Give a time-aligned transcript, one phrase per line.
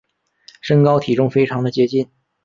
[0.61, 2.09] 身高体重非常的接近